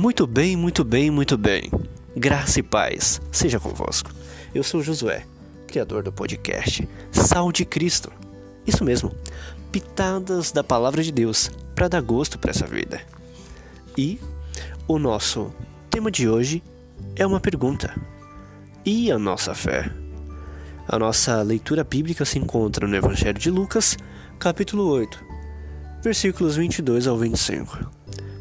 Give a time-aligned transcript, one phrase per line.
[0.00, 1.72] Muito bem, muito bem, muito bem.
[2.16, 4.12] Graça e paz seja convosco.
[4.54, 5.26] Eu sou Josué,
[5.66, 8.08] criador do podcast Sal de Cristo.
[8.64, 9.12] Isso mesmo,
[9.72, 13.00] pitadas da palavra de Deus para dar gosto para essa vida.
[13.96, 14.20] E
[14.86, 15.52] o nosso
[15.90, 16.62] tema de hoje
[17.16, 17.92] é uma pergunta:
[18.86, 19.90] e a nossa fé?
[20.86, 23.98] A nossa leitura bíblica se encontra no Evangelho de Lucas,
[24.38, 25.24] capítulo 8,
[26.04, 27.90] versículos 22 ao 25.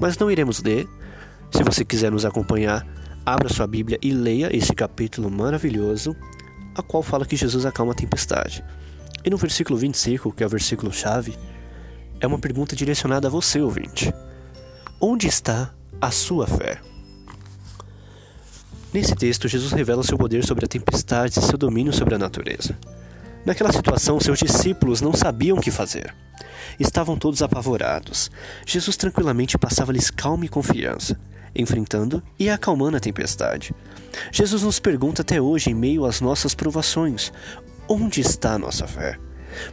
[0.00, 0.88] Mas não iremos ler.
[1.54, 2.84] Se você quiser nos acompanhar,
[3.24, 6.16] abra sua Bíblia e leia esse capítulo maravilhoso,
[6.74, 8.64] a qual fala que Jesus acalma a tempestade.
[9.24, 11.38] E no versículo 25, que é o versículo chave,
[12.18, 14.12] é uma pergunta direcionada a você, ouvinte.
[15.00, 16.80] Onde está a sua fé?
[18.92, 22.76] Nesse texto, Jesus revela seu poder sobre a tempestade e seu domínio sobre a natureza.
[23.46, 26.12] Naquela situação, seus discípulos não sabiam o que fazer.
[26.80, 28.28] Estavam todos apavorados.
[28.66, 31.16] Jesus tranquilamente passava-lhes calma e confiança,
[31.54, 33.74] enfrentando e acalmando a tempestade.
[34.32, 37.32] Jesus nos pergunta até hoje, em meio às nossas provações:
[37.88, 39.18] onde está a nossa fé?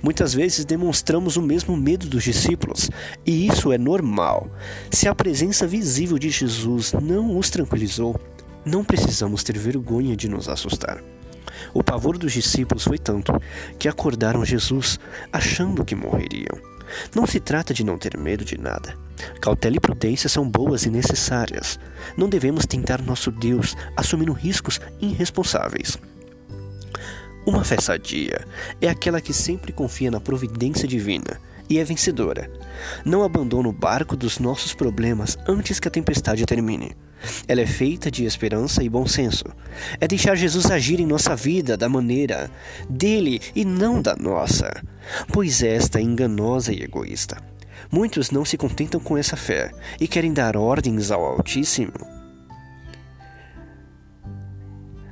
[0.02, 2.90] Muitas vezes demonstramos o mesmo medo dos discípulos,
[3.26, 4.50] e isso é normal.
[4.92, 8.20] Se a presença visível de Jesus não os tranquilizou,
[8.64, 11.02] não precisamos ter vergonha de nos assustar.
[11.74, 13.34] O pavor dos discípulos foi tanto
[13.78, 15.00] que acordaram Jesus
[15.32, 16.71] achando que morreriam.
[17.16, 18.98] Não se trata de não ter medo de nada.
[19.40, 21.80] Cautela e prudência são boas e necessárias.
[22.18, 25.98] Não devemos tentar nosso Deus assumindo riscos irresponsáveis.
[27.46, 28.46] Uma fé sadia
[28.80, 31.40] é aquela que sempre confia na providência divina
[31.72, 32.52] e é vencedora.
[33.06, 36.92] Não abandona o barco dos nossos problemas antes que a tempestade termine.
[37.48, 39.46] Ela é feita de esperança e bom senso.
[39.98, 42.52] É deixar Jesus agir em nossa vida da maneira
[42.90, 44.84] dele e não da nossa,
[45.32, 47.38] pois esta é enganosa e egoísta.
[47.90, 52.21] Muitos não se contentam com essa fé e querem dar ordens ao Altíssimo.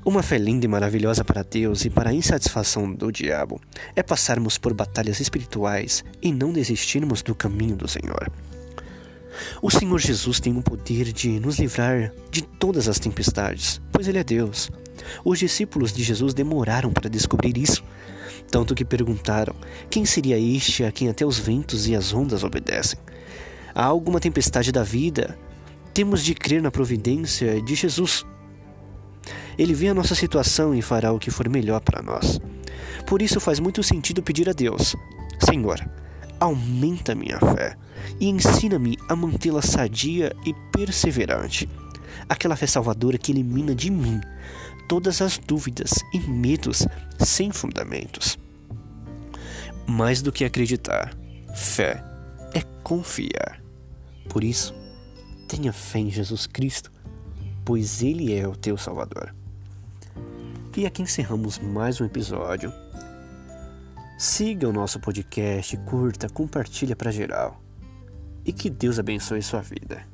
[0.06, 3.60] Uma fé linda e maravilhosa para Deus e para a insatisfação do diabo
[3.96, 8.32] é passarmos por batalhas espirituais e não desistirmos do caminho do Senhor.
[9.62, 14.20] O Senhor Jesus tem o poder de nos livrar de todas as tempestades, pois Ele
[14.20, 14.72] é Deus.
[15.24, 17.84] Os discípulos de Jesus demoraram para descobrir isso,
[18.50, 19.54] tanto que perguntaram:
[19.90, 23.00] quem seria este a quem até os ventos e as ondas obedecem?
[23.76, 25.38] Há alguma tempestade da vida?
[25.94, 28.26] Temos de crer na providência de Jesus.
[29.60, 32.40] Ele vê a nossa situação e fará o que for melhor para nós.
[33.06, 34.96] Por isso faz muito sentido pedir a Deus:
[35.38, 35.86] Senhor,
[36.40, 37.76] aumenta minha fé
[38.22, 41.70] e ensina-me a mantê-la sadia e perseverante.
[42.30, 44.22] Aquela fé salvadora que elimina de mim
[44.88, 46.88] todas as dúvidas e medos
[47.20, 48.40] sem fundamentos.
[49.86, 51.14] Mais do que acreditar,
[51.54, 52.02] fé
[52.54, 53.62] é confiar.
[54.30, 54.74] Por isso,
[55.50, 56.90] tenha fé em Jesus Cristo,
[57.66, 59.36] pois Ele é o teu Salvador.
[60.78, 62.72] E aqui encerramos mais um episódio
[64.18, 67.62] Siga o nosso podcast, curta, compartilha para geral.
[68.46, 70.06] E que Deus abençoe sua vida.